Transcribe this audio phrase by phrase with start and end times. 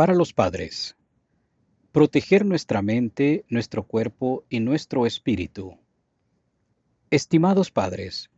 [0.00, 0.96] Para los padres.
[1.92, 5.76] Proteger nuestra mente, nuestro cuerpo y nuestro espíritu.
[7.10, 8.30] Estimados padres,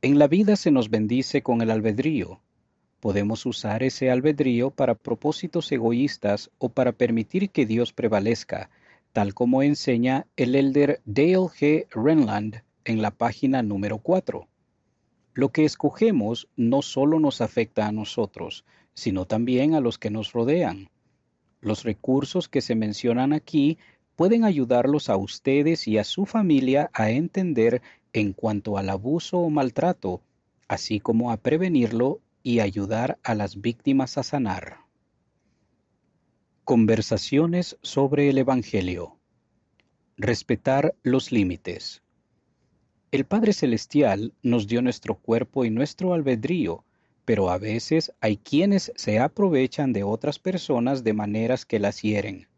[0.00, 2.40] en la vida se nos bendice con el albedrío.
[3.00, 8.70] Podemos usar ese albedrío para propósitos egoístas o para permitir que Dios prevalezca,
[9.12, 11.86] tal como enseña el elder Dale G.
[11.90, 14.48] Renland en la página número 4.
[15.34, 20.32] Lo que escogemos no solo nos afecta a nosotros, sino también a los que nos
[20.32, 20.88] rodean.
[21.64, 23.78] Los recursos que se mencionan aquí
[24.16, 27.80] pueden ayudarlos a ustedes y a su familia a entender
[28.12, 30.20] en cuanto al abuso o maltrato,
[30.68, 34.80] así como a prevenirlo y ayudar a las víctimas a sanar.
[36.64, 39.16] Conversaciones sobre el Evangelio.
[40.18, 42.02] Respetar los límites.
[43.10, 46.84] El Padre Celestial nos dio nuestro cuerpo y nuestro albedrío
[47.24, 52.48] pero a veces hay quienes se aprovechan de otras personas de maneras que las hieren.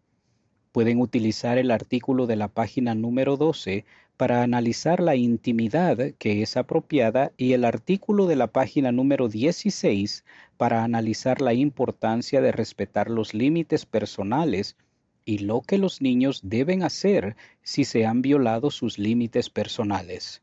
[0.73, 3.84] Pueden utilizar el artículo de la página número 12
[4.17, 10.25] para analizar la intimidad que es apropiada y el artículo de la página número 16
[10.56, 14.77] para analizar la importancia de respetar los límites personales
[15.25, 20.41] y lo que los niños deben hacer si se han violado sus límites personales.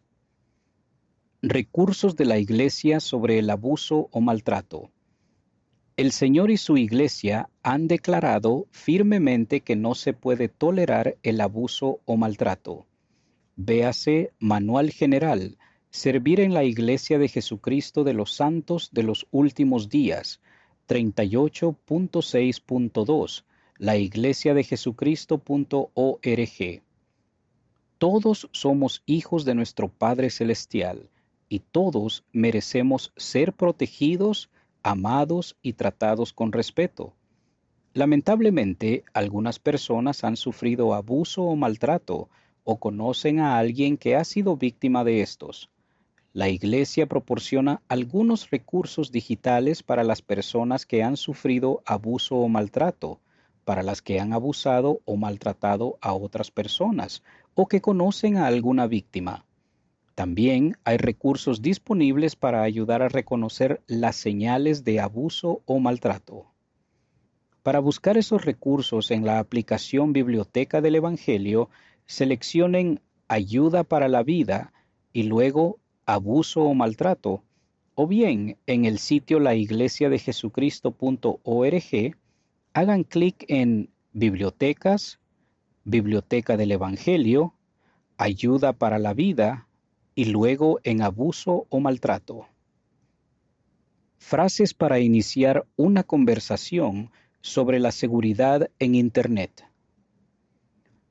[1.45, 4.91] Recursos de la Iglesia sobre el abuso o maltrato.
[5.97, 11.99] El Señor y su Iglesia han declarado firmemente que no se puede tolerar el abuso
[12.05, 12.85] o maltrato.
[13.57, 15.57] Véase Manual General,
[15.89, 20.39] Servir en la Iglesia de Jesucristo de los Santos de los Últimos Días,
[20.87, 23.43] 38.6.2,
[23.79, 26.81] la iglesia de Jesucristo.org.
[27.97, 31.09] Todos somos hijos de nuestro Padre Celestial
[31.53, 34.49] y todos merecemos ser protegidos,
[34.81, 37.13] amados y tratados con respeto.
[37.93, 42.27] Lamentablemente, algunas personas han sufrido abuso o maltrato
[42.63, 45.69] o conocen a alguien que ha sido víctima de estos.
[46.33, 53.19] La Iglesia proporciona algunos recursos digitales para las personas que han sufrido abuso o maltrato,
[53.63, 57.21] para las que han abusado o maltratado a otras personas
[57.53, 59.45] o que conocen a alguna víctima.
[60.15, 66.45] También hay recursos disponibles para ayudar a reconocer las señales de abuso o maltrato.
[67.63, 71.69] Para buscar esos recursos en la aplicación Biblioteca del Evangelio,
[72.05, 74.71] seleccionen Ayuda para la vida
[75.13, 77.41] y luego Abuso o maltrato,
[77.95, 82.15] o bien en el sitio laiglesiadejesucristo.org,
[82.73, 85.19] hagan clic en Bibliotecas,
[85.85, 87.53] Biblioteca del Evangelio,
[88.17, 89.69] Ayuda para la vida
[90.15, 92.47] y luego en abuso o maltrato.
[94.17, 99.65] Frases para iniciar una conversación sobre la seguridad en Internet.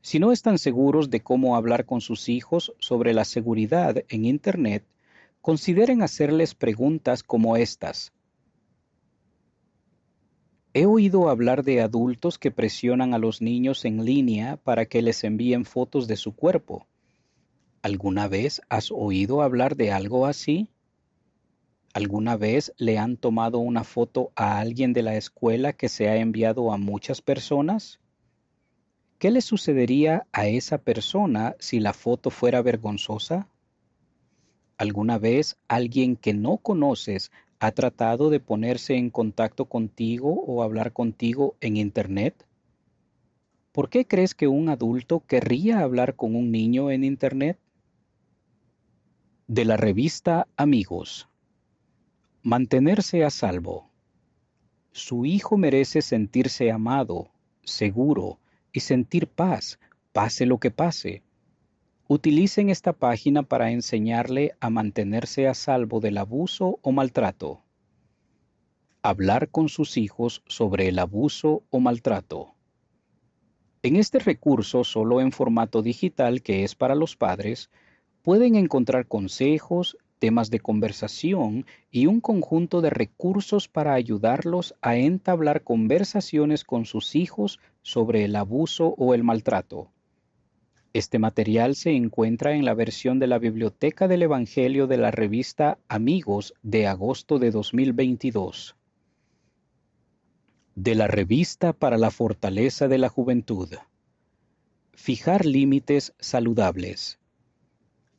[0.00, 4.84] Si no están seguros de cómo hablar con sus hijos sobre la seguridad en Internet,
[5.40, 8.12] consideren hacerles preguntas como estas.
[10.74, 15.22] He oído hablar de adultos que presionan a los niños en línea para que les
[15.22, 16.86] envíen fotos de su cuerpo.
[17.84, 20.68] ¿Alguna vez has oído hablar de algo así?
[21.92, 26.14] ¿Alguna vez le han tomado una foto a alguien de la escuela que se ha
[26.14, 27.98] enviado a muchas personas?
[29.18, 33.48] ¿Qué le sucedería a esa persona si la foto fuera vergonzosa?
[34.78, 40.92] ¿Alguna vez alguien que no conoces ha tratado de ponerse en contacto contigo o hablar
[40.92, 42.46] contigo en Internet?
[43.72, 47.58] ¿Por qué crees que un adulto querría hablar con un niño en Internet?
[49.48, 51.28] De la revista Amigos.
[52.42, 53.90] Mantenerse a salvo.
[54.92, 57.32] Su hijo merece sentirse amado,
[57.64, 58.38] seguro
[58.72, 59.80] y sentir paz,
[60.12, 61.24] pase lo que pase.
[62.06, 67.64] Utilicen esta página para enseñarle a mantenerse a salvo del abuso o maltrato.
[69.02, 72.54] Hablar con sus hijos sobre el abuso o maltrato.
[73.82, 77.70] En este recurso, solo en formato digital que es para los padres,
[78.22, 85.64] pueden encontrar consejos, temas de conversación y un conjunto de recursos para ayudarlos a entablar
[85.64, 89.90] conversaciones con sus hijos sobre el abuso o el maltrato.
[90.92, 95.78] Este material se encuentra en la versión de la Biblioteca del Evangelio de la revista
[95.88, 98.76] Amigos de agosto de 2022.
[100.74, 103.70] De la revista para la fortaleza de la juventud.
[104.92, 107.18] Fijar límites saludables.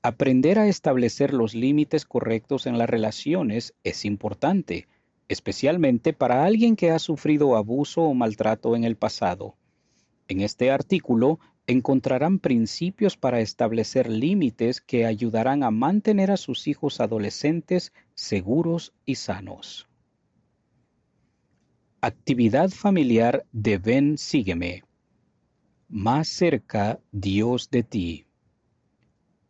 [0.06, 4.90] Aprender a establecer los límites correctos en las relaciones es importante,
[5.30, 9.56] especialmente para alguien que ha sufrido abuso o maltrato en el pasado.
[10.28, 17.00] En este artículo encontrarán principios para establecer límites que ayudarán a mantener a sus hijos
[17.00, 19.88] adolescentes seguros y sanos.
[22.02, 24.84] Actividad familiar de Ven Sígueme.
[25.88, 28.26] Más cerca Dios de ti.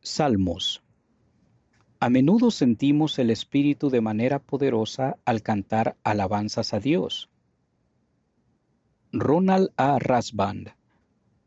[0.05, 0.83] Salmos.
[2.01, 7.29] A menudo sentimos el Espíritu de manera poderosa al cantar alabanzas a Dios.
[9.13, 9.99] Ronald A.
[9.99, 10.73] Rasband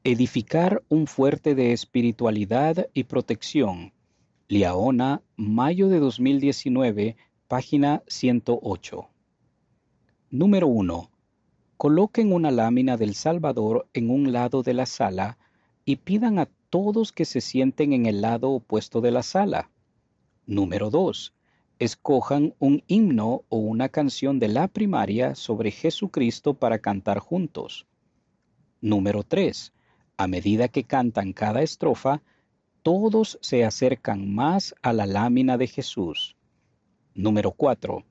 [0.05, 3.93] Edificar un fuerte de espiritualidad y protección.
[4.49, 7.19] Liaona, mayo de 2019,
[7.49, 9.11] página 108.
[10.31, 11.11] Número 1.
[11.76, 15.37] Coloquen una lámina del Salvador en un lado de la sala
[15.85, 19.70] y pidan a todos que se sienten en el lado opuesto de la sala.
[20.44, 21.32] Número 2.
[21.78, 27.87] Escojan un himno o una canción de la primaria sobre Jesucristo para cantar juntos.
[28.82, 29.73] Número 3
[30.19, 32.23] a medida que cantan cada estrofa,
[32.82, 36.37] todos se acercan más a la lámina de Jesús.
[37.14, 38.05] Número 4.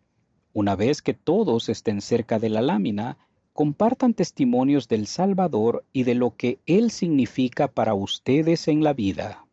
[0.54, 3.18] Una vez que todos estén cerca de la lámina,
[3.56, 9.46] compartan testimonios del Salvador y de lo que Él significa para ustedes en la vida.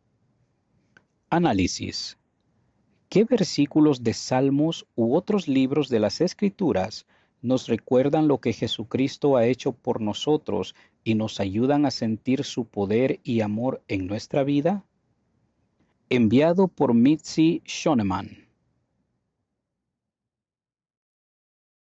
[1.31, 2.19] Análisis.
[3.08, 7.06] ¿Qué versículos de Salmos u otros libros de las Escrituras
[7.43, 10.75] nos recuerdan lo que Jesucristo ha hecho por nosotros
[11.05, 14.84] y nos ayudan a sentir su poder y amor en nuestra vida?
[16.08, 18.42] Enviado por Mitzi Schoneman.